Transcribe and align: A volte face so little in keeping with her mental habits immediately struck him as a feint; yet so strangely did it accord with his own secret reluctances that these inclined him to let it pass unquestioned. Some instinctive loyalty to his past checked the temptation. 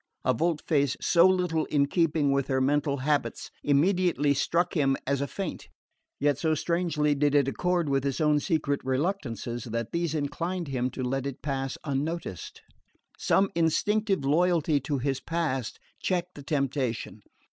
A 0.25 0.33
volte 0.33 0.63
face 0.65 0.97
so 0.99 1.27
little 1.27 1.65
in 1.65 1.85
keeping 1.85 2.31
with 2.31 2.47
her 2.47 2.59
mental 2.59 2.97
habits 3.05 3.51
immediately 3.63 4.33
struck 4.33 4.73
him 4.73 4.97
as 5.05 5.21
a 5.21 5.27
feint; 5.27 5.67
yet 6.19 6.39
so 6.39 6.55
strangely 6.55 7.13
did 7.13 7.35
it 7.35 7.47
accord 7.47 7.87
with 7.87 8.03
his 8.03 8.19
own 8.19 8.39
secret 8.39 8.81
reluctances 8.83 9.65
that 9.65 9.91
these 9.91 10.15
inclined 10.15 10.69
him 10.69 10.89
to 10.89 11.03
let 11.03 11.27
it 11.27 11.43
pass 11.43 11.77
unquestioned. 11.83 12.61
Some 13.19 13.51
instinctive 13.53 14.25
loyalty 14.25 14.79
to 14.79 14.97
his 14.97 15.19
past 15.19 15.77
checked 16.01 16.33
the 16.33 16.41
temptation. 16.41 17.21